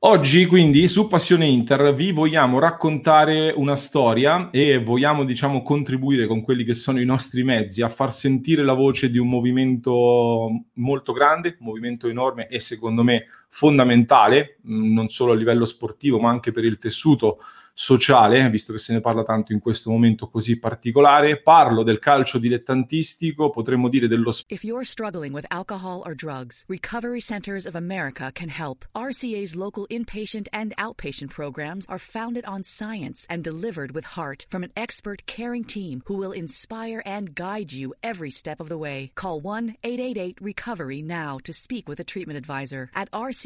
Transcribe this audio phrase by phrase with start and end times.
[0.00, 6.42] Oggi quindi su Passione Inter vi vogliamo raccontare una storia e vogliamo diciamo contribuire con
[6.42, 11.12] quelli che sono i nostri mezzi a far sentire la voce di un movimento molto
[11.12, 13.24] grande, un movimento enorme e secondo me
[13.56, 17.38] fondamentale, non solo a livello sportivo ma anche per il tessuto
[17.78, 21.42] sociale, visto che se ne parla tanto in questo momento così particolare.
[21.42, 24.50] Parlo del calcio dilettantistico, potremmo dire dello sport.
[24.50, 28.86] If you're struggling with alcohol or drugs, Recovery Centers of America can help.
[28.94, 34.64] RCA's local inpatient and outpatient programs are founded on science and delivered with heart from
[34.64, 39.10] an expert caring team who will inspire and guide you every step of the way.
[39.16, 42.88] Call 1-888-RECOVERY now to speak with a treatment advisor.
[42.94, 43.45] At RCA,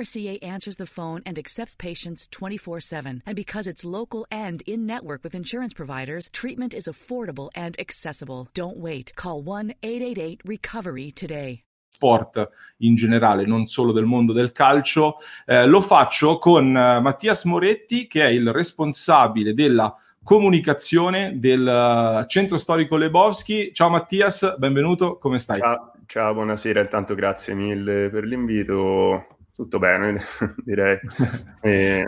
[0.00, 3.22] RCA answers the phone and accepts patients 24 7.
[3.26, 8.48] And because it's local and in network with insurance providers, treatment is affordable and accessible.
[8.54, 9.12] Don't wait.
[9.14, 11.64] Call 1 888 Recovery today.
[12.00, 15.16] sport in generale, non solo del mondo del calcio.
[15.44, 22.26] Eh, lo faccio con uh, Mattias Moretti, che è il responsabile della comunicazione del uh,
[22.26, 23.74] centro storico Lebowski.
[23.74, 25.58] Ciao Mattias, benvenuto, come stai?
[25.58, 29.39] Ciao, ciao, buonasera, intanto grazie mille per l'invito.
[29.60, 30.22] Tutto bene,
[30.64, 30.98] direi.
[31.60, 32.02] E,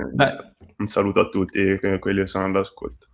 [0.78, 3.08] un saluto a tutti quelli che sono all'ascolto.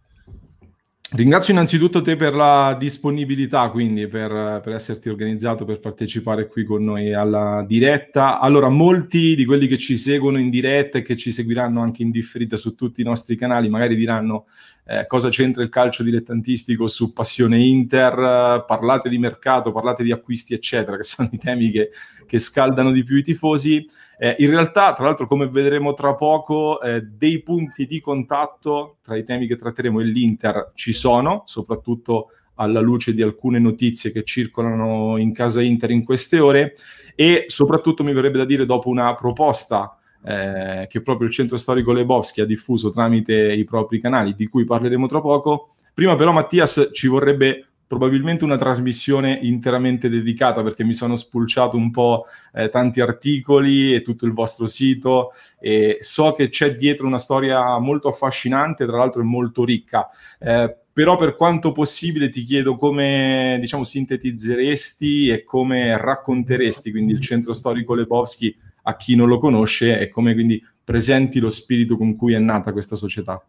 [1.10, 6.84] Ringrazio innanzitutto te per la disponibilità, quindi per, per, esserti organizzato per partecipare qui con
[6.84, 8.38] noi alla diretta.
[8.38, 12.10] Allora, molti di quelli che ci seguono in diretta e che ci seguiranno anche in
[12.10, 14.46] differita su tutti i nostri canali magari diranno
[14.84, 20.54] eh, cosa c'entra il calcio dilettantistico su Passione Inter, parlate di mercato, parlate di acquisti,
[20.54, 21.90] eccetera, che sono i temi che,
[22.28, 23.88] che scaldano di più i tifosi.
[24.18, 29.16] Eh, in realtà, tra l'altro, come vedremo tra poco, eh, dei punti di contatto tra
[29.16, 34.24] i temi che tratteremo e l'Inter ci sono, soprattutto alla luce di alcune notizie che
[34.24, 36.74] circolano in casa Inter in queste ore
[37.14, 41.92] e soprattutto mi verrebbe da dire dopo una proposta eh, che proprio il centro storico
[41.92, 45.74] Lebowski ha diffuso tramite i propri canali, di cui parleremo tra poco.
[45.94, 51.90] Prima però Mattias ci vorrebbe probabilmente una trasmissione interamente dedicata perché mi sono spulciato un
[51.90, 57.18] po' eh, tanti articoli e tutto il vostro sito e so che c'è dietro una
[57.18, 60.06] storia molto affascinante, tra l'altro è molto ricca.
[60.38, 67.20] Eh, però per quanto possibile ti chiedo come diciamo sintetizzeresti e come racconteresti quindi il
[67.20, 72.16] centro storico Lebowski a chi non lo conosce e come quindi presenti lo spirito con
[72.16, 73.42] cui è nata questa società.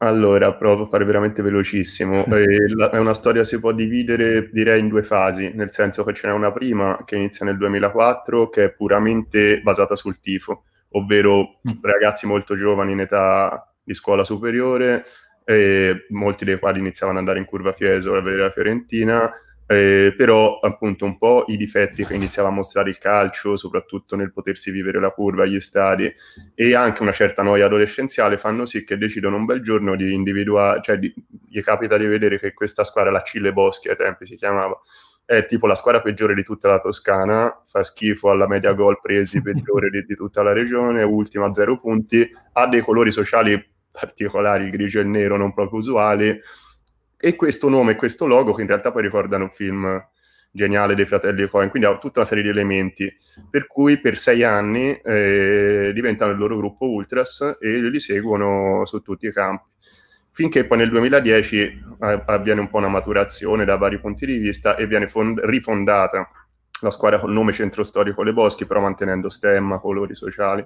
[0.00, 2.24] Allora, provo a fare veramente velocissimo.
[2.26, 6.14] Eh, la, è una storia si può dividere, direi, in due fasi, nel senso che
[6.14, 11.58] ce n'è una prima che inizia nel 2004, che è puramente basata sul tifo, ovvero
[11.68, 11.82] mm.
[11.82, 15.04] ragazzi molto giovani in età di scuola superiore,
[15.44, 19.32] eh, molti dei quali iniziavano ad andare in curva Fieso a vedere la Fiorentina,
[19.70, 24.32] eh, però appunto un po' i difetti che iniziava a mostrare il calcio, soprattutto nel
[24.32, 26.10] potersi vivere la curva agli stadi
[26.54, 30.80] e anche una certa noia adolescenziale fanno sì che decidono un bel giorno di individuare,
[30.82, 31.12] cioè di,
[31.46, 34.80] gli capita di vedere che questa squadra, la Cille Boschi ai tempi si chiamava,
[35.26, 39.42] è tipo la squadra peggiore di tutta la Toscana, fa schifo alla media gol presi
[39.42, 44.64] peggiore di, di tutta la regione, ultima a zero punti, ha dei colori sociali particolari,
[44.64, 46.40] il grigio e il nero non proprio usuali,
[47.18, 50.06] e questo nome e questo logo, che in realtà poi ricordano un film
[50.50, 53.12] geniale dei fratelli Cohen, quindi ha tutta una serie di elementi,
[53.50, 59.00] per cui per sei anni eh, diventano il loro gruppo Ultras e li seguono su
[59.00, 59.64] tutti i campi.
[60.30, 64.76] Finché poi nel 2010 eh, avviene un po' una maturazione da vari punti di vista
[64.76, 66.28] e viene fond- rifondata
[66.80, 70.64] la squadra col nome Centro Storico Le Boschi, però mantenendo stemma, colori sociali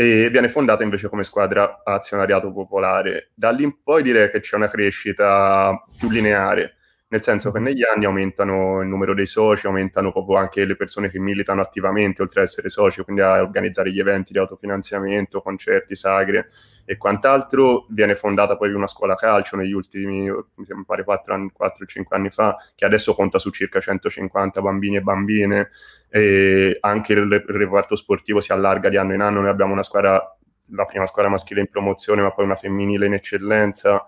[0.00, 3.32] e viene fondata invece come squadra azionariato popolare.
[3.34, 6.77] Da lì in poi direi che c'è una crescita più lineare
[7.10, 11.08] nel senso che negli anni aumentano il numero dei soci, aumentano proprio anche le persone
[11.08, 15.94] che militano attivamente oltre ad essere soci, quindi a organizzare gli eventi di autofinanziamento, concerti,
[15.94, 16.50] sagre
[16.84, 17.86] e quant'altro.
[17.88, 23.14] Viene fondata poi una scuola calcio negli ultimi, mi pare 4-5 anni fa, che adesso
[23.14, 25.70] conta su circa 150 bambini e bambine,
[26.10, 30.36] e anche il reparto sportivo si allarga di anno in anno, noi abbiamo una squadra,
[30.72, 34.06] la prima squadra maschile in promozione, ma poi una femminile in eccellenza,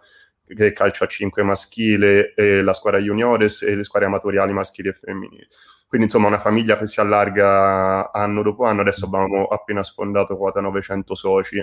[0.55, 4.89] che è calcio a 5 maschile, e la squadra juniores e le squadre amatoriali maschili
[4.89, 5.47] e femminili.
[5.87, 10.61] Quindi insomma una famiglia che si allarga anno dopo anno, adesso abbiamo appena sfondato quota
[10.61, 11.57] 900 soci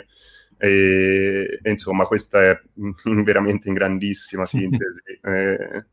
[0.58, 2.62] e, e insomma questa è
[3.24, 5.02] veramente in grandissima sintesi.
[5.24, 5.86] eh,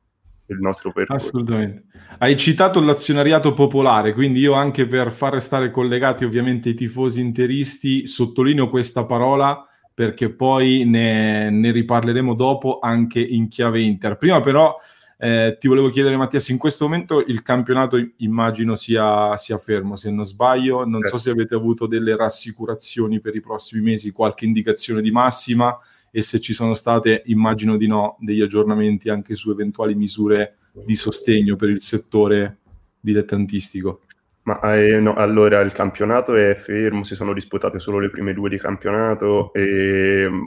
[0.46, 1.28] il nostro percorso.
[1.28, 1.84] Assolutamente.
[2.18, 8.06] Hai citato l'azionariato popolare, quindi io anche per far restare collegati ovviamente i tifosi interisti
[8.06, 14.16] sottolineo questa parola perché poi ne, ne, riparleremo dopo anche in chiave Inter.
[14.16, 14.76] Prima però
[15.16, 20.10] eh, ti volevo chiedere Mattias, in questo momento il campionato immagino sia, sia fermo, se
[20.10, 25.00] non sbaglio, non so se avete avuto delle rassicurazioni per i prossimi mesi, qualche indicazione
[25.00, 25.78] di massima
[26.10, 30.96] e se ci sono state, immagino di no, degli aggiornamenti anche su eventuali misure di
[30.96, 32.58] sostegno per il settore
[33.00, 34.02] dilettantistico.
[34.44, 38.50] Ma eh, no, allora il campionato è fermo, si sono disputate solo le prime due
[38.50, 40.42] di campionato e mm,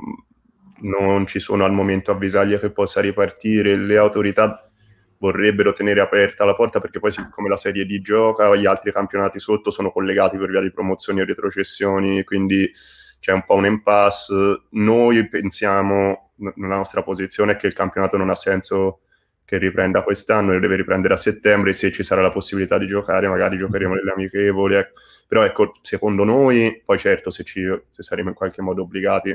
[0.82, 3.76] non ci sono al momento avvisaglie che possa ripartire.
[3.76, 4.70] Le autorità
[5.18, 9.40] vorrebbero tenere aperta la porta perché poi siccome la Serie D gioca, gli altri campionati
[9.40, 12.72] sotto sono collegati per via di promozioni e retrocessioni, quindi
[13.20, 14.62] c'è un po' un impasse.
[14.72, 19.00] Noi pensiamo, nella nostra posizione, che il campionato non ha senso
[19.48, 23.30] che riprenda quest'anno e deve riprendere a settembre, se ci sarà la possibilità di giocare,
[23.30, 24.76] magari giocheremo nelle amichevoli.
[24.76, 25.00] Ecco.
[25.26, 29.34] Però ecco, secondo noi, poi certo se, ci, se saremo in qualche modo obbligati,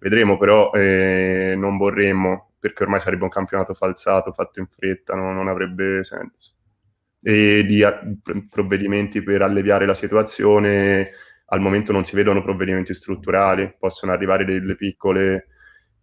[0.00, 5.32] vedremo, però eh, non vorremmo, perché ormai sarebbe un campionato falsato, fatto in fretta, no?
[5.32, 6.52] non avrebbe senso.
[7.22, 7.98] E di a,
[8.50, 11.10] provvedimenti per alleviare la situazione,
[11.46, 15.46] al momento non si vedono provvedimenti strutturali, possono arrivare delle piccole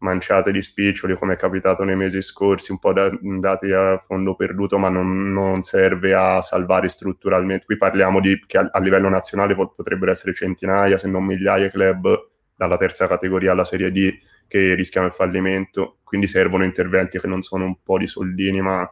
[0.01, 4.35] manciate di spiccioli come è capitato nei mesi scorsi, un po' da, dati a fondo
[4.35, 7.65] perduto, ma non, non, serve a salvare strutturalmente.
[7.65, 11.69] Qui parliamo di che a, a livello nazionale pot- potrebbero essere centinaia, se non migliaia
[11.69, 14.11] club dalla terza categoria alla Serie D
[14.47, 18.89] che rischiano il fallimento, quindi servono interventi che non sono un po' di soldini, ma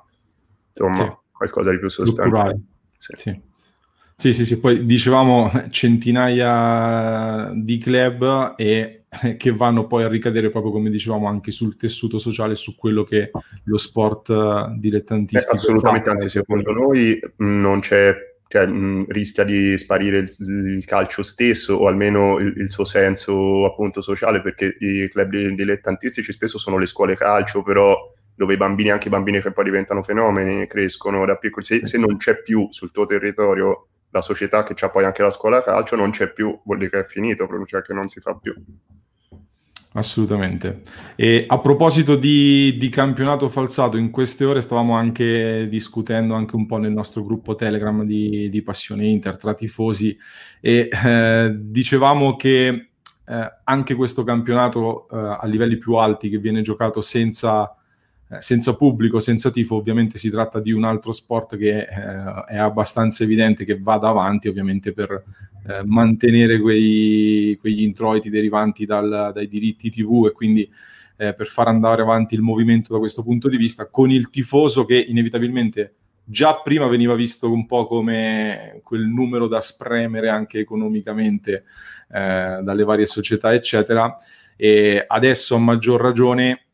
[0.69, 1.11] insomma sì.
[1.31, 2.59] qualcosa di più sostanziale.
[2.97, 3.13] Sì.
[3.15, 3.41] Sì.
[4.15, 8.98] Sì, sì, sì, poi dicevamo centinaia di club e
[9.37, 13.31] che vanno poi a ricadere proprio come dicevamo anche sul tessuto sociale, su quello che
[13.63, 15.55] lo sport eh, dilettantistico.
[15.55, 18.15] Eh, assolutamente, anzi secondo noi non c'è,
[18.47, 23.65] cioè, mh, rischia di sparire il, il, calcio stesso o almeno il, il, suo senso
[23.65, 27.97] appunto sociale perché i club dilettantistici spesso sono le scuole calcio, però
[28.35, 31.97] dove i bambini, anche i bambini che poi diventano fenomeni, crescono da piccoli, se, se
[31.97, 35.95] non c'è più sul tuo territorio la società che c'ha poi anche la scuola calcio
[35.95, 38.53] non c'è più, vuol dire che è finito, cioè che non si fa più.
[39.93, 40.81] Assolutamente.
[41.15, 46.67] E a proposito di, di, campionato falsato, in queste ore stavamo anche discutendo anche un
[46.67, 50.15] po' nel nostro gruppo Telegram di, di Passione Inter tra tifosi
[50.61, 52.67] e eh, dicevamo che
[53.25, 57.75] eh, anche questo campionato eh, a livelli più alti che viene giocato senza
[58.37, 63.23] senza pubblico, senza tifo, ovviamente si tratta di un altro sport che eh, è abbastanza
[63.23, 65.23] evidente che vada avanti, ovviamente per
[65.67, 70.69] eh, mantenere quei, quegli introiti derivanti dal, dai diritti TV e quindi
[71.17, 74.85] eh, per far andare avanti il movimento da questo punto di vista, con il tifoso
[74.85, 81.63] che inevitabilmente già prima veniva visto un po' come quel numero da spremere anche economicamente
[82.11, 84.15] eh, dalle varie società, eccetera,
[84.55, 86.65] e adesso a maggior ragione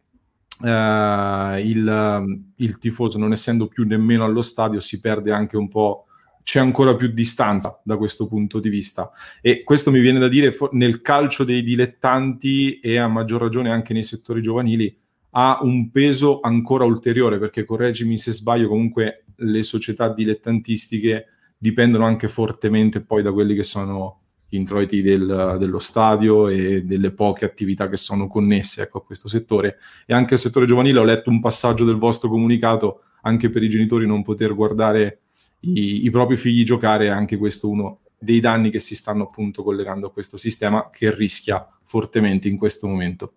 [0.61, 6.05] Uh, il, il, tifoso, non essendo più nemmeno allo stadio, si perde anche un po',
[6.43, 9.11] c'è ancora più distanza da questo punto di vista.
[9.41, 13.93] E questo mi viene da dire nel calcio dei dilettanti e a maggior ragione anche
[13.93, 15.03] nei settori giovanili
[15.37, 21.25] ha un peso ancora ulteriore, perché correggimi se sbaglio, comunque le società dilettantistiche
[21.57, 27.45] dipendono anche fortemente poi da quelli che sono introiti del, dello stadio e delle poche
[27.45, 29.77] attività che sono connesse ecco, a questo settore.
[30.05, 33.69] E anche al settore giovanile ho letto un passaggio del vostro comunicato, anche per i
[33.69, 35.21] genitori non poter guardare
[35.61, 40.07] i, i propri figli giocare, anche questo uno dei danni che si stanno appunto collegando
[40.07, 43.33] a questo sistema che rischia fortemente in questo momento.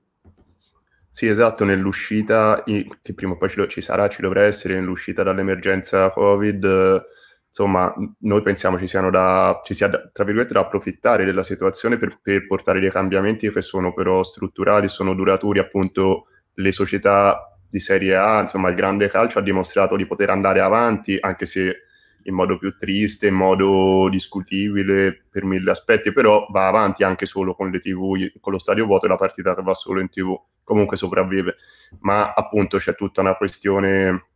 [1.11, 6.11] Sì, esatto, nell'uscita, che prima o poi ci, ci sarà, ci dovrà essere, nell'uscita dall'emergenza
[6.11, 7.05] Covid,
[7.49, 11.99] insomma, noi pensiamo ci, siano da, ci sia, da, tra virgolette, da approfittare della situazione
[11.99, 17.81] per, per, portare dei cambiamenti che sono però strutturali, sono duraturi, appunto, le società di
[17.81, 21.83] Serie A, insomma, il grande calcio ha dimostrato di poter andare avanti, anche se
[22.25, 27.55] in modo più triste, in modo discutibile per mille aspetti, però va avanti anche solo
[27.55, 30.38] con le TV, con lo stadio vuoto e la partita che va solo in TV,
[30.62, 31.57] comunque sopravvive.
[32.00, 34.26] Ma appunto c'è tutta una questione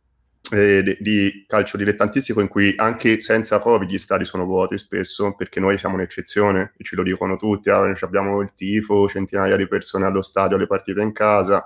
[0.51, 5.59] eh, di calcio dilettantistico in cui anche senza Covid gli stadi sono vuoti spesso, perché
[5.59, 10.05] noi siamo un'eccezione, e ce lo dicono tutti, ah, abbiamo il tifo, centinaia di persone
[10.05, 11.63] allo stadio, le partite in casa,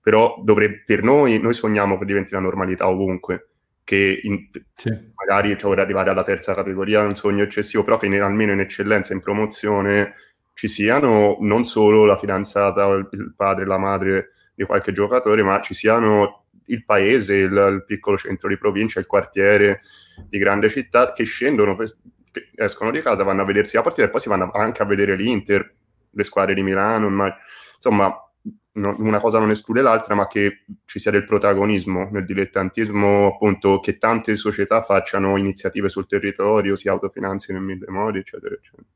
[0.00, 3.48] però dovrebbe, per noi, noi sogniamo che diventi la normalità ovunque
[3.84, 4.90] che in, sì.
[5.14, 8.52] magari cioè, vorrei arrivare alla terza categoria, è un sogno eccessivo, però che in, almeno
[8.52, 10.14] in eccellenza, in promozione,
[10.54, 15.60] ci siano non solo la fidanzata, il, il padre, la madre di qualche giocatore, ma
[15.60, 19.80] ci siano il paese, il, il, piccolo centro di provincia, il quartiere
[20.28, 24.10] di grande città che scendono, che escono di casa, vanno a vedersi la partita e
[24.10, 25.74] poi si vanno anche a vedere l'Inter,
[26.10, 27.34] le squadre di Milano, ma,
[27.76, 28.12] insomma
[28.74, 33.80] no, una cosa non esclude l'altra, ma che ci sia del protagonismo nel dilettantismo, appunto,
[33.80, 38.86] che tante società facciano iniziative sul territorio, si autofinanzino in mille modi, eccetera, eccetera.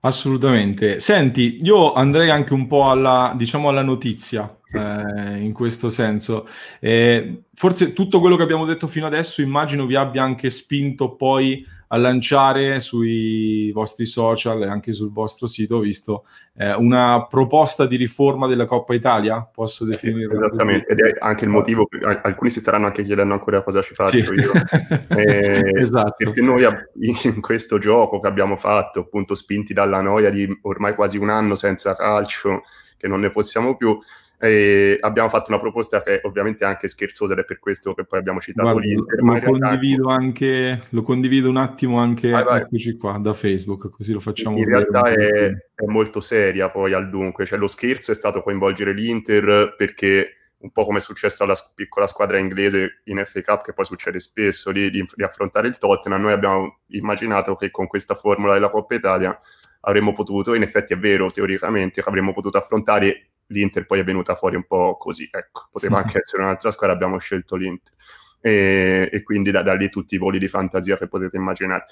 [0.00, 1.00] Assolutamente.
[1.00, 6.46] Senti, io andrei anche un po' alla, diciamo, alla notizia, eh, in questo senso.
[6.78, 11.66] Eh, forse tutto quello che abbiamo detto fino adesso immagino vi abbia anche spinto poi
[11.88, 16.26] a lanciare sui vostri social e anche sul vostro sito, visto
[16.56, 21.00] eh, una proposta di riforma della Coppa Italia, posso definirla Esattamente, così.
[21.00, 24.18] ed è anche il motivo, per, alcuni si staranno anche chiedendo ancora cosa ci faccio
[24.18, 24.34] sì.
[24.34, 24.52] io.
[25.16, 26.16] eh, esatto.
[26.18, 26.64] Perché noi
[27.24, 31.54] in questo gioco che abbiamo fatto, appunto spinti dalla noia di ormai quasi un anno
[31.54, 32.62] senza calcio,
[32.98, 33.98] che non ne possiamo più,
[34.40, 38.04] e abbiamo fatto una proposta che ovviamente è anche scherzosa ed è per questo che
[38.04, 39.20] poi abbiamo citato Guarda, l'Inter.
[39.20, 42.60] Lo, condivido anche, lo condivido un attimo anche vai, vai.
[42.60, 44.56] Eccoci qua, da Facebook, così lo facciamo.
[44.56, 48.92] In realtà è, è, molto seria poi al dunque, cioè lo scherzo è stato coinvolgere
[48.92, 53.72] l'Inter perché un po' come è successo alla piccola squadra inglese in FA Cup, che
[53.72, 58.14] poi succede spesso, di, di, di affrontare il Tottenham, noi abbiamo immaginato che con questa
[58.14, 59.36] formula della Coppa Italia
[59.80, 64.34] avremmo potuto, in effetti è vero teoricamente, che avremmo potuto affrontare l'Inter poi è venuta
[64.34, 67.92] fuori un po' così, ecco, poteva anche essere un'altra squadra, abbiamo scelto l'Inter.
[68.40, 71.86] E, e quindi da, da, lì tutti i voli di fantasia che potete immaginare.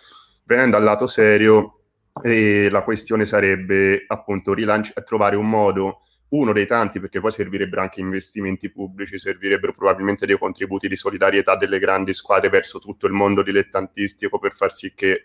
[0.44, 1.80] Venendo al lato serio,
[2.22, 7.80] eh, la questione sarebbe appunto rilanci- trovare un modo, uno dei tanti, perché poi servirebbero
[7.80, 13.12] anche investimenti pubblici, servirebbero probabilmente dei contributi di solidarietà delle grandi squadre verso tutto il
[13.12, 15.24] mondo dilettantistico per far sì che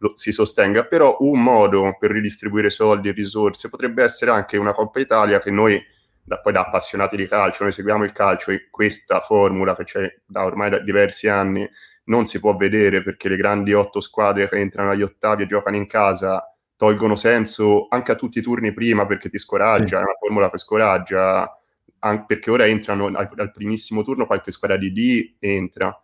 [0.00, 4.72] lo, si sostenga, però un modo per ridistribuire soldi e risorse potrebbe essere anche una
[4.72, 5.80] Coppa Italia che noi,
[6.22, 10.20] da, poi da appassionati di calcio, noi seguiamo il calcio e questa formula che c'è
[10.24, 11.68] da ormai da diversi anni
[12.04, 15.76] non si può vedere perché le grandi otto squadre che entrano agli ottavi e giocano
[15.76, 16.44] in casa
[16.76, 19.94] tolgono senso anche a tutti i turni prima perché ti scoraggia, sì.
[19.94, 21.60] è una formula che scoraggia,
[21.98, 25.94] anche perché ora entrano al, al primissimo turno qualche squadra di D entra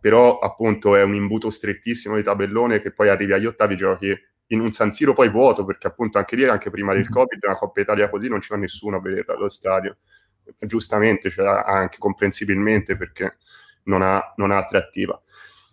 [0.00, 4.16] però appunto è un imbuto strettissimo di tabellone che poi arrivi agli ottavi giochi
[4.48, 7.10] in un San Siro poi vuoto perché appunto anche lì anche prima del mm-hmm.
[7.10, 9.98] Covid una Coppa Italia così non ci va nessuno a vederla allo stadio.
[10.60, 13.36] Giustamente cioè, anche comprensibilmente perché
[13.84, 15.20] non ha, non ha attrattiva.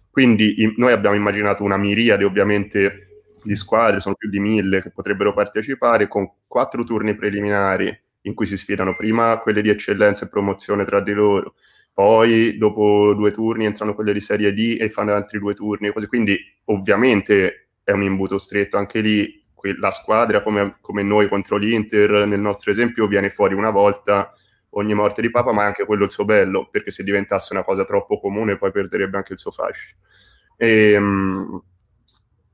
[0.09, 4.91] Quindi in, noi abbiamo immaginato una miriade ovviamente di squadre, sono più di mille che
[4.91, 10.29] potrebbero partecipare con quattro turni preliminari in cui si sfidano prima quelle di eccellenza e
[10.29, 11.55] promozione tra di loro,
[11.96, 16.08] poi dopo due turni entrano quelle di Serie D e fanno altri due turni, così.
[16.08, 19.42] quindi ovviamente è un imbuto stretto anche lì,
[19.80, 24.34] la squadra come, come noi contro l'Inter, nel nostro esempio, viene fuori una volta
[24.72, 27.64] ogni morte di Papa, ma è anche quello il suo bello, perché se diventasse una
[27.64, 29.98] cosa troppo comune poi perderebbe anche il suo fascino.
[30.58, 31.64] E, ehm,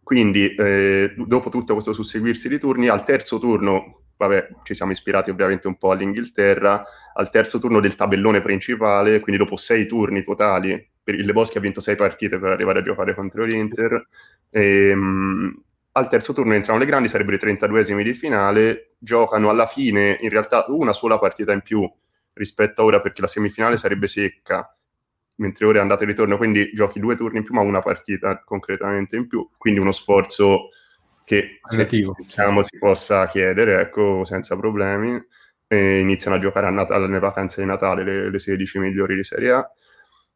[0.04, 5.32] quindi, eh, dopo tutto questo susseguirsi di turni, al terzo turno vabbè, ci siamo ispirati
[5.32, 10.90] ovviamente un po' all'Inghilterra, al terzo turno del tabellone principale, quindi dopo sei turni totali,
[11.04, 14.08] per il Leboschi ha vinto sei partite per arrivare a giocare contro l'Inter,
[14.50, 15.52] e, um,
[15.94, 20.30] al terzo turno entrano le grandi, sarebbero i 32esimi di finale, giocano alla fine in
[20.30, 21.92] realtà una sola partita in più
[22.34, 24.76] rispetto a ora perché la semifinale sarebbe secca,
[25.36, 28.40] mentre ora è andata e ritorno, quindi giochi due turni in più ma una partita
[28.46, 30.70] concretamente in più, quindi uno sforzo
[31.32, 35.18] che Relativo, diciamo, si possa chiedere ecco, senza problemi.
[35.66, 39.24] E iniziano a giocare a Natale, nelle vacanze di Natale le, le 16 migliori di
[39.24, 39.72] Serie A.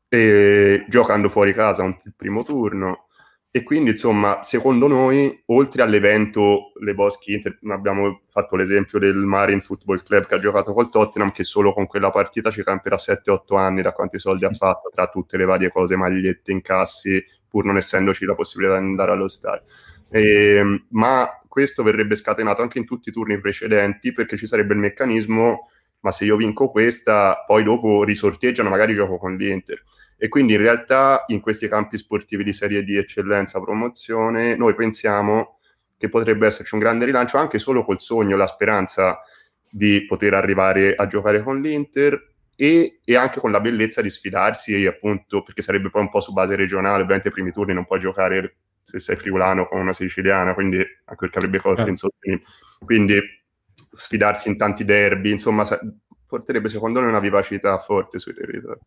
[0.08, 3.08] e giocando fuori casa un, il primo turno.
[3.52, 9.60] E quindi, insomma, secondo noi, oltre all'evento Le Boschi Inter, abbiamo fatto l'esempio del Marine
[9.60, 13.58] Football Club che ha giocato col Tottenham, che solo con quella partita ci camperà 7-8
[13.58, 17.78] anni da quanti soldi ha fatto, tra tutte le varie cose, magliette, incassi, pur non
[17.78, 19.64] essendoci la possibilità di andare allo stadio.
[20.10, 24.80] E, ma questo verrebbe scatenato anche in tutti i turni precedenti, perché ci sarebbe il
[24.80, 25.70] meccanismo,
[26.02, 29.82] ma se io vinco questa, poi dopo risorteggiano, magari gioco con l'Inter.
[30.18, 35.58] E quindi in realtà in questi campi sportivi di serie di eccellenza, promozione, noi pensiamo
[35.98, 39.20] che potrebbe esserci un grande rilancio anche solo col sogno, la speranza
[39.70, 44.86] di poter arrivare a giocare con l'Inter e, e, anche con la bellezza di sfidarsi,
[44.86, 48.00] appunto, perché sarebbe poi un po' su base regionale, ovviamente i primi turni non puoi
[48.00, 51.90] giocare se sei friulano con una siciliana, quindi anche perché avrebbe costi eh.
[51.90, 52.48] insostenibili.
[52.80, 53.20] Quindi
[53.92, 55.68] sfidarsi in tanti derby, insomma,
[56.28, 58.80] porterebbe secondo noi una vivacità forte sui territori.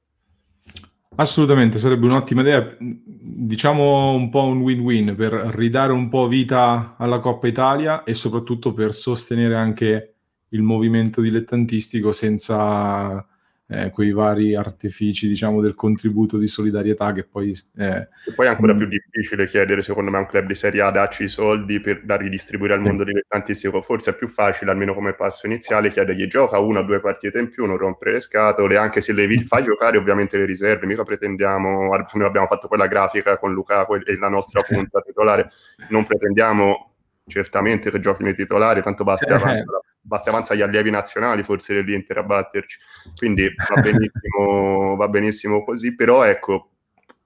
[1.16, 7.18] Assolutamente, sarebbe un'ottima idea, diciamo un po' un win-win per ridare un po' vita alla
[7.18, 10.14] Coppa Italia e soprattutto per sostenere anche
[10.50, 13.26] il movimento dilettantistico senza
[13.70, 17.50] eh, quei vari artifici, diciamo, del contributo di solidarietà che poi...
[17.76, 20.80] Eh, e poi è ancora più difficile chiedere, secondo me, a un club di Serie
[20.80, 22.86] A darci i soldi per da ridistribuire al sì.
[22.86, 23.82] mondo dilettantistico.
[23.82, 27.50] Forse è più facile, almeno come passo iniziale, chiedergli gioca una o due partite in
[27.50, 31.94] più, non rompere le scatole, anche se le fai giocare ovviamente le riserve, mica pretendiamo,
[32.14, 35.48] noi abbiamo fatto quella grafica con Lukaku e la nostra punta titolare,
[35.90, 36.94] non pretendiamo
[37.26, 39.64] certamente che giochino i titolari, tanto basta, eh.
[40.08, 42.78] Basta avanzare gli allievi nazionali forse dell'Inter a batterci,
[43.14, 46.70] quindi va benissimo, va benissimo così, però ecco,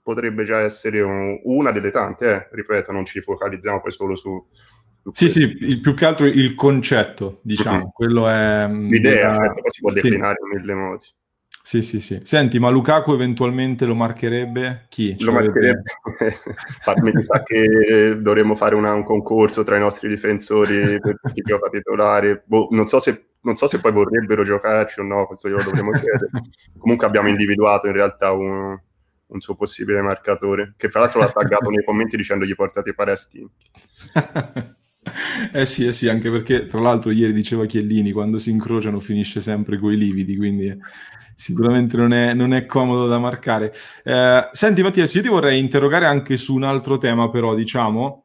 [0.03, 2.49] potrebbe già essere un, una delle tante, eh.
[2.51, 4.45] ripeto, non ci focalizziamo poi solo su...
[5.01, 5.39] su sì, questo.
[5.39, 7.89] sì, il, più che altro il concetto, diciamo, mm-hmm.
[7.93, 8.67] quello è...
[8.67, 9.47] Mm, L'idea, della...
[9.47, 9.95] certo, si può sì.
[9.95, 11.07] declinare in mille modi.
[11.65, 12.21] Sì, sì, sì.
[12.25, 14.87] Senti, ma Lukaku eventualmente lo marcherebbe?
[14.89, 15.17] Chi?
[15.21, 15.83] Lo marcherebbe.
[17.03, 21.69] Mi sa che dovremmo fare una, un concorso tra i nostri difensori per chi gioca
[21.71, 22.43] titolare.
[22.45, 25.93] Boh, non, so se, non, so se, poi vorrebbero giocarci o no, questo glielo dovremmo
[25.93, 26.31] chiedere.
[26.77, 28.77] Comunque abbiamo individuato in realtà un,
[29.27, 33.13] un suo possibile marcatore, che fra l'altro l'ha taggato nei commenti dicendogli portate i pare
[33.13, 33.71] a Stinchi.
[35.53, 39.41] Eh sì, eh sì, anche perché tra l'altro ieri diceva Chiellini, quando si incrociano finisce
[39.41, 40.79] sempre coi lividi, quindi
[41.35, 43.75] sicuramente non è, non è, comodo da marcare.
[44.05, 48.25] Eh, senti Mattias, io ti vorrei interrogare anche su un altro tema però, diciamo,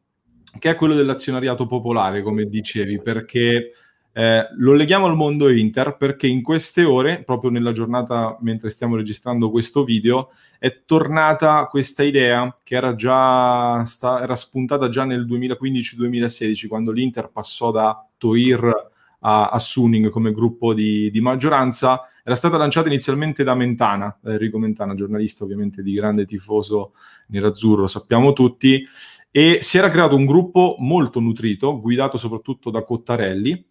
[0.59, 3.71] che è quello dell'azionariato popolare, come dicevi, perché
[4.17, 8.95] eh, lo leghiamo al mondo Inter perché in queste ore, proprio nella giornata mentre stiamo
[8.95, 15.27] registrando questo video, è tornata questa idea che era già sta, era spuntata già nel
[15.27, 18.89] 2015-2016, quando l'Inter passò da Toir
[19.19, 22.01] a, a Suning come gruppo di, di, maggioranza.
[22.27, 26.91] Era stata lanciata inizialmente da Mentana, da Enrico Mentana, giornalista ovviamente di grande tifoso
[27.27, 28.85] nerazzurro, sappiamo tutti,
[29.31, 33.65] e si era creato un gruppo molto nutrito, guidato soprattutto da Cottarelli,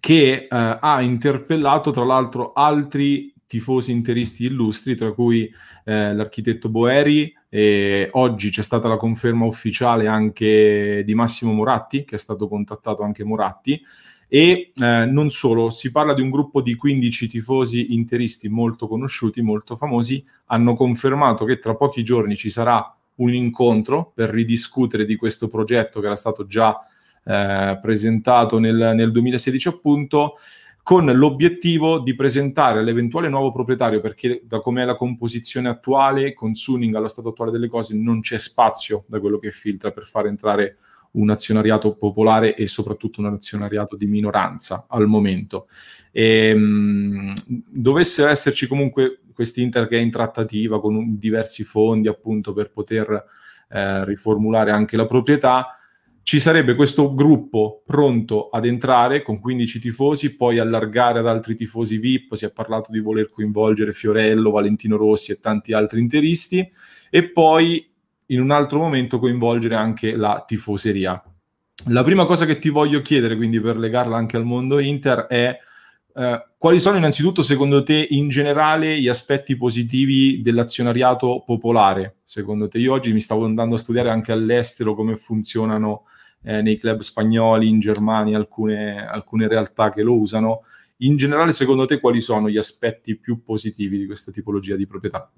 [0.00, 5.48] che eh, ha interpellato tra l'altro altri tifosi interisti illustri, tra cui
[5.84, 12.16] eh, l'architetto Boeri, e oggi c'è stata la conferma ufficiale anche di Massimo Moratti, che
[12.16, 13.80] è stato contattato anche Moratti,
[14.28, 19.40] e eh, non solo, si parla di un gruppo di 15 tifosi interisti molto conosciuti,
[19.40, 25.16] molto famosi, hanno confermato che tra pochi giorni ci sarà un incontro per ridiscutere di
[25.16, 26.78] questo progetto che era stato già
[27.24, 30.34] eh, presentato nel, nel 2016 appunto,
[30.82, 36.94] con l'obiettivo di presentare all'eventuale nuovo proprietario, perché da com'è la composizione attuale, con Suning
[36.94, 40.76] allo stato attuale delle cose, non c'è spazio da quello che filtra per far entrare
[41.12, 45.68] un azionariato popolare e soprattutto un azionariato di minoranza al momento.
[46.12, 52.08] E, mh, dovessero esserci comunque questi Inter che è in trattativa con un, diversi fondi
[52.08, 53.24] appunto per poter
[53.68, 55.78] eh, riformulare anche la proprietà,
[56.28, 61.96] ci sarebbe questo gruppo pronto ad entrare con 15 tifosi, poi allargare ad altri tifosi
[61.96, 66.70] VIP, si è parlato di voler coinvolgere Fiorello, Valentino Rossi e tanti altri interisti,
[67.08, 67.87] e poi
[68.28, 71.22] in un altro momento coinvolgere anche la tifoseria.
[71.86, 75.58] La prima cosa che ti voglio chiedere, quindi per legarla anche al mondo Inter, è
[76.14, 82.16] eh, quali sono innanzitutto secondo te in generale gli aspetti positivi dell'azionariato popolare?
[82.24, 86.04] Secondo te io oggi mi stavo andando a studiare anche all'estero come funzionano
[86.42, 90.62] eh, nei club spagnoli, in Germania, alcune, alcune realtà che lo usano.
[90.98, 95.30] In generale, secondo te, quali sono gli aspetti più positivi di questa tipologia di proprietà?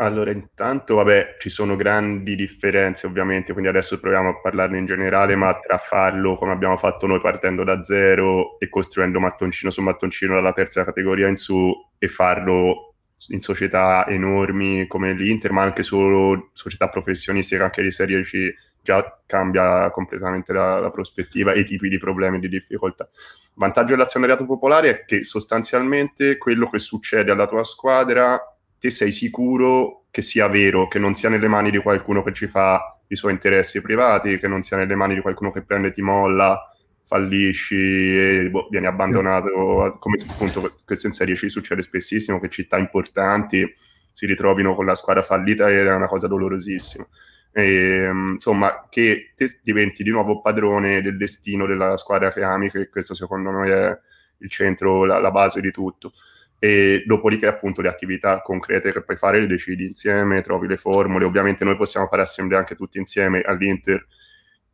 [0.00, 5.34] Allora, intanto, vabbè, ci sono grandi differenze ovviamente, quindi adesso proviamo a parlarne in generale,
[5.34, 10.34] ma tra farlo come abbiamo fatto noi partendo da zero e costruendo mattoncino su mattoncino
[10.34, 12.94] dalla terza categoria in su e farlo
[13.30, 19.20] in società enormi come l'Inter, ma anche solo società professionistiche, anche di Serie C, già
[19.26, 23.08] cambia completamente la, la prospettiva e i tipi di problemi e di difficoltà.
[23.54, 28.40] Vantaggio dell'azionariato popolare è che sostanzialmente quello che succede alla tua squadra,
[28.78, 32.46] te sei sicuro che sia vero, che non sia nelle mani di qualcuno che ci
[32.46, 36.02] fa i suoi interessi privati, che non sia nelle mani di qualcuno che prende ti
[36.02, 36.70] molla,
[37.04, 42.76] fallisci e boh, vieni abbandonato, come appunto questo in Serie C succede spessissimo, che città
[42.78, 43.72] importanti
[44.12, 47.06] si ritrovino con la squadra fallita ed è una cosa dolorosissima
[47.52, 52.88] e, insomma, che te diventi di nuovo padrone del destino della squadra che ami, che
[52.88, 53.98] questo secondo noi è
[54.38, 56.12] il centro, la, la base di tutto.
[56.58, 61.24] E dopodiché, appunto, le attività concrete che puoi fare le decidi insieme, trovi le formule.
[61.24, 64.06] Ovviamente, noi possiamo fare assemblee anche tutti insieme all'Inter.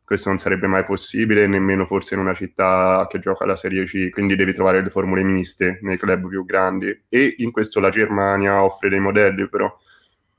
[0.03, 4.09] Questo non sarebbe mai possibile, nemmeno forse in una città che gioca la Serie C,
[4.09, 7.05] quindi devi trovare le formule miste nei club più grandi.
[7.09, 9.75] E in questo la Germania offre dei modelli, però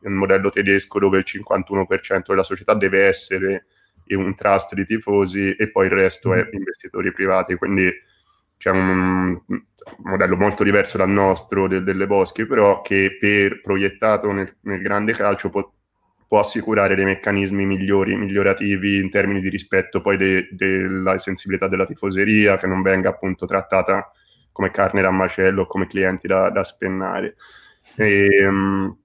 [0.00, 3.66] un modello tedesco dove il 51% della società deve essere
[4.14, 6.48] un trust di tifosi e poi il resto è mm.
[6.52, 7.90] investitori privati, quindi
[8.56, 9.38] c'è un,
[10.04, 15.12] modello molto diverso dal nostro de, delle Boschi, però che per proiettato nel, nel grande
[15.12, 15.70] calcio può,
[16.26, 21.86] può, assicurare dei meccanismi migliori, migliorativi in termini di rispetto poi de, della sensibilità della
[21.86, 24.10] tifoseria, che non venga appunto trattata
[24.52, 27.36] come carne da macello, come clienti da, da spennare.
[27.96, 28.96] E, um,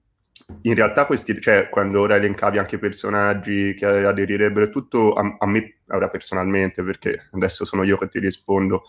[0.62, 5.46] in realtà questi, cioè, quando ora elencavi anche personaggi che aderirebbero e tutto, a, a,
[5.46, 8.82] me, ora personalmente, perché adesso sono io che ti rispondo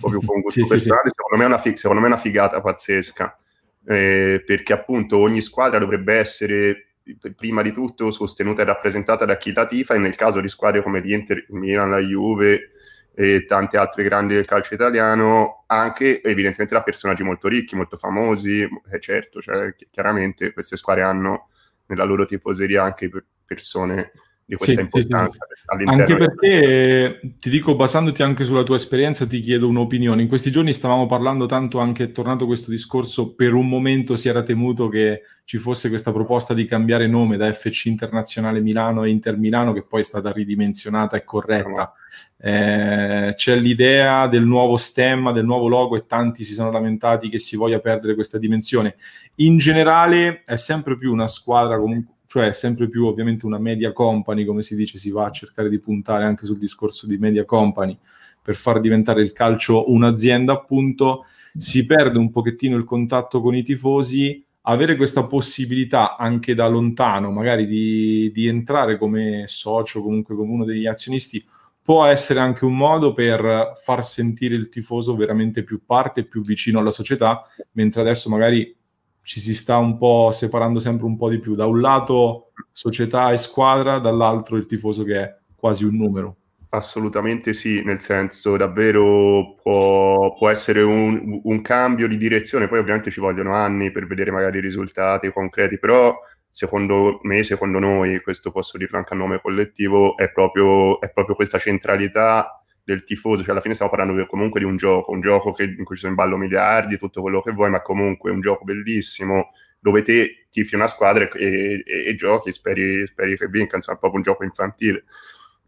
[0.00, 3.38] proprio con gusto sì, personale, sì, secondo, me una, secondo, me è una figata pazzesca,
[3.86, 6.88] eh, perché appunto ogni squadra dovrebbe essere
[7.36, 10.82] prima di tutto sostenuta e rappresentata da chi la tifa e nel caso di squadre
[10.82, 12.70] come l'Inter, il Milan, la Juve,
[13.14, 18.62] e tante altre grandi del calcio italiano, anche evidentemente da personaggi molto ricchi, molto famosi,
[18.62, 21.48] eh, certo, cioè, chiaramente queste squadre hanno
[21.86, 23.10] nella loro tifoseria anche
[23.44, 24.12] persone
[24.46, 25.38] di questa sì, importanza.
[25.48, 25.84] Sì, sì.
[25.84, 30.20] Anche perché, ti dico, basandoti anche sulla tua esperienza, ti chiedo un'opinione.
[30.20, 34.28] In questi giorni stavamo parlando tanto, anche è tornato questo discorso, per un momento si
[34.28, 39.08] era temuto che ci fosse questa proposta di cambiare nome da FC Internazionale Milano a
[39.08, 41.92] Inter Milano, che poi è stata ridimensionata e corretta.
[42.36, 47.38] Eh, c'è l'idea del nuovo stemma, del nuovo logo e tanti si sono lamentati che
[47.38, 48.96] si voglia perdere questa dimensione.
[49.36, 54.44] In generale è sempre più una squadra comunque cioè sempre più ovviamente una media company,
[54.44, 57.96] come si dice, si va a cercare di puntare anche sul discorso di media company
[58.42, 63.62] per far diventare il calcio un'azienda, appunto, si perde un pochettino il contatto con i
[63.62, 70.50] tifosi, avere questa possibilità anche da lontano, magari di, di entrare come socio, comunque come
[70.50, 71.46] uno degli azionisti,
[71.80, 76.80] può essere anche un modo per far sentire il tifoso veramente più parte, più vicino
[76.80, 77.42] alla società,
[77.74, 78.74] mentre adesso magari
[79.24, 81.54] ci si sta un po' separando sempre un po' di più.
[81.54, 86.36] Da un lato società e squadra, dall'altro il tifoso che è quasi un numero.
[86.68, 93.10] Assolutamente sì, nel senso davvero può, può essere un, un, cambio di direzione, poi ovviamente
[93.10, 96.14] ci vogliono anni per vedere magari i risultati concreti, però
[96.50, 101.36] secondo me, secondo noi, questo posso dirlo anche a nome collettivo, è proprio, è proprio
[101.36, 105.52] questa centralità del tifoso, cioè alla fine stiamo parlando comunque di un gioco, un gioco
[105.52, 108.40] che, in cui ci sono in ballo miliardi, tutto quello che vuoi, ma comunque un
[108.40, 113.76] gioco bellissimo, dove te tifi una squadra e, e, e giochi, speri, speri, che vinca,
[113.76, 115.04] insomma è proprio un gioco infantile.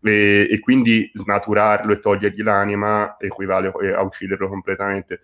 [0.02, 5.20] E, e, quindi snaturarlo e togliergli l'anima equivale a ucciderlo completamente.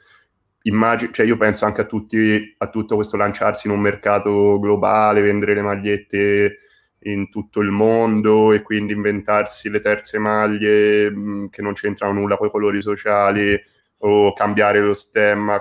[0.62, 5.20] Immagino, cioè io penso anche a, tutti, a tutto questo lanciarsi in un mercato globale,
[5.20, 6.59] vendere le magliette
[7.04, 12.12] in tutto il mondo e quindi inventarsi le terze maglie mh, mm, che non c'entrano
[12.12, 13.60] nulla con i colori sociali
[13.98, 15.60] o cambiare lo stemma.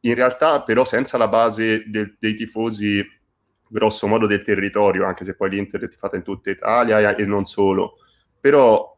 [0.00, 3.04] In realtà però senza la base del, dei tifosi
[3.68, 7.44] grosso modo del territorio, anche se poi l'Inter è tifata in tutta Italia e non
[7.44, 7.94] solo,
[8.38, 8.96] però,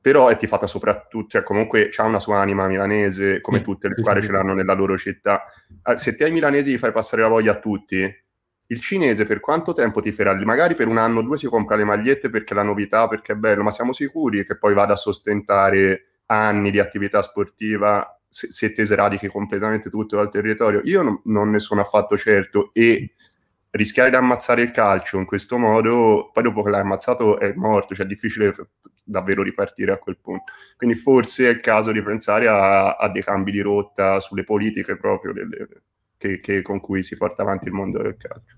[0.00, 4.22] però è tifata soprattutto, cioè comunque ha una sua anima milanese, come tutte le squadre
[4.22, 5.44] ce l'hanno nella loro città.
[5.82, 8.26] Ah, se te ai milanesi gli fai passare la voglia a tutti,
[8.70, 10.34] il cinese per quanto tempo ti farà?
[10.44, 13.32] Magari per un anno o due si compra le magliette perché è la novità, perché
[13.32, 18.52] è bello, ma siamo sicuri che poi vada a sostentare anni di attività sportiva se,
[18.52, 20.80] se te sradichi completamente tutto dal territorio?
[20.84, 23.14] Io non, non ne sono affatto certo e
[23.70, 27.94] rischiare di ammazzare il calcio in questo modo, poi dopo che l'hai ammazzato è morto,
[27.94, 28.52] cioè è difficile
[29.02, 30.52] davvero ripartire a quel punto.
[30.76, 34.96] Quindi forse è il caso di pensare a, a dei cambi di rotta sulle politiche
[34.96, 35.68] proprio delle,
[36.18, 38.56] che, che, con cui si porta avanti il mondo del calcio.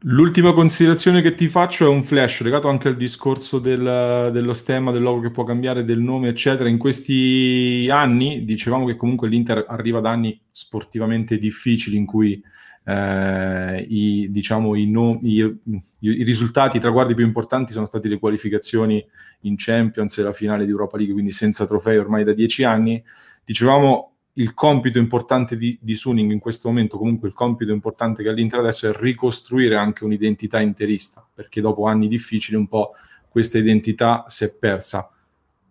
[0.00, 4.92] L'ultima considerazione che ti faccio è un flash legato anche al discorso del, dello stemma,
[4.92, 6.68] del logo che può cambiare, del nome, eccetera.
[6.68, 12.40] In questi anni dicevamo che comunque l'Inter arriva da anni sportivamente difficili in cui
[12.84, 15.60] eh, i, diciamo, i, no, i,
[16.00, 19.04] i, risultati, i traguardi più importanti sono stati le qualificazioni
[19.40, 23.02] in Champions e la finale di Europa League, quindi senza trofei ormai da dieci anni.
[23.44, 28.28] Dicevamo il compito importante di, di Suning in questo momento, comunque il compito importante che
[28.28, 32.92] ha l'Inter adesso è ricostruire anche un'identità interista, perché dopo anni difficili un po'
[33.28, 35.10] questa identità si è persa.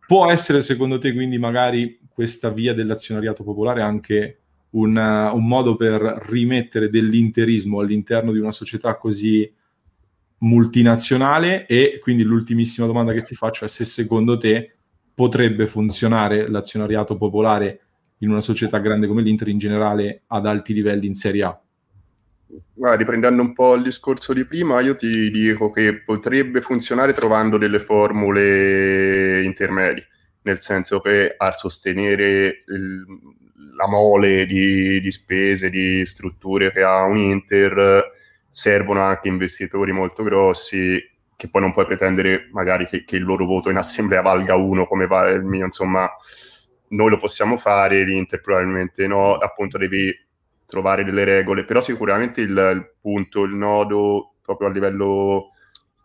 [0.07, 4.39] Può essere secondo te quindi magari questa via dell'azionariato popolare anche
[4.71, 9.51] un, un modo per rimettere dell'interismo all'interno di una società così
[10.39, 14.75] multinazionale e quindi l'ultimissima domanda che ti faccio è se secondo te
[15.13, 17.84] potrebbe funzionare l'azionariato popolare
[18.19, 21.59] in una società grande come l'Inter in generale ad alti livelli in Serie A?
[22.73, 27.57] Guarda, riprendendo un po' il discorso di prima, io ti dico che potrebbe funzionare trovando
[27.57, 30.07] delle formule intermedie,
[30.43, 33.05] nel senso che a sostenere il,
[33.75, 38.11] la mole di, di, spese, di strutture che ha un Inter,
[38.49, 41.01] servono anche investitori molto grossi
[41.35, 44.87] che poi non puoi pretendere magari che, che il loro voto in assemblea valga uno
[44.87, 46.09] come va il mio, insomma
[46.89, 50.13] noi lo possiamo fare, l'Inter probabilmente no, appunto devi
[50.65, 55.51] trovare delle regole, però sicuramente il, il punto, il nodo proprio a livello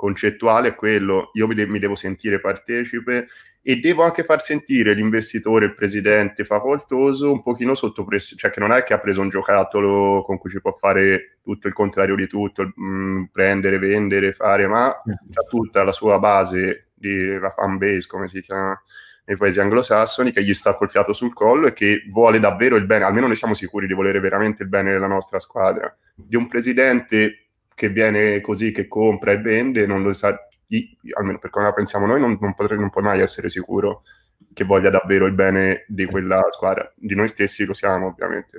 [0.01, 3.27] concettuale è quello, io mi, de- mi, devo sentire partecipe
[3.61, 8.61] e devo anche far sentire l'investitore, il presidente facoltoso un pochino sotto pressione, cioè che
[8.61, 12.15] non è che ha preso un giocattolo con cui ci può fare tutto il contrario
[12.15, 17.51] di tutto, mh, mm, prendere, vendere, fare, ma ha tutta la sua base di la
[17.51, 18.81] fan base, come si chiama,
[19.31, 22.85] nei paesi anglosassoni, che gli sta col fiato sul collo e che vuole davvero il
[22.85, 25.97] bene, almeno noi siamo sicuri di volere veramente il bene della nostra squadra.
[26.17, 30.37] Di un presidente che viene così, che compra e vende, non lo sa,
[31.17, 34.03] almeno per come la pensiamo noi, non, non, potrei, non puoi mai essere sicuro
[34.53, 36.93] che voglia davvero il bene di quella squadra.
[36.97, 38.59] Di noi stessi lo siamo, ovviamente.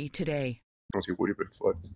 [0.09, 0.61] today.
[0.87, 1.93] Siamo sicuri per forza.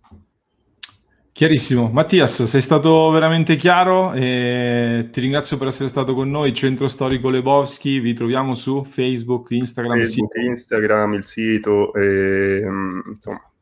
[1.36, 1.90] Chiarissimo.
[1.90, 6.54] Mattias, sei stato veramente chiaro e ti ringrazio per essere stato con noi.
[6.54, 10.48] Centro Storico Lebowski, vi troviamo su Facebook, Instagram, Facebook, sito.
[10.48, 12.64] Instagram, il sito, e,
[13.12, 13.52] insomma,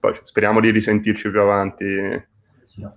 [0.00, 1.84] poi speriamo di risentirci più avanti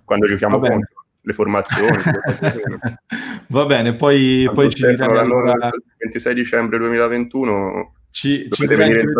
[0.02, 1.98] quando giochiamo contro le formazioni.
[3.48, 5.52] Va bene, poi, poi ci diranno allora...
[5.52, 8.66] Il 26 dicembre 2021 ci, ci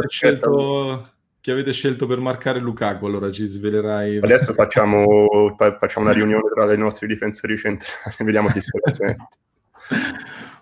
[0.08, 1.15] scelto
[1.46, 4.16] che avete scelto per marcare Lukaku, allora ci svelerai.
[4.16, 9.28] Adesso facciamo, facciamo una riunione tra i nostri difensori centrali, vediamo chi si presenta.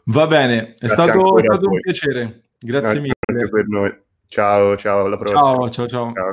[0.05, 2.42] Va bene, è stato, stato un piacere.
[2.59, 3.49] Grazie, Grazie mille.
[3.49, 3.99] per noi.
[4.29, 5.40] Ciao, ciao, alla prossima.
[5.40, 6.12] Ciao, ciao, ciao.
[6.12, 6.33] ciao.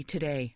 [0.00, 0.54] today.